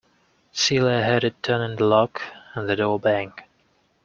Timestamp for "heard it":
1.03-1.43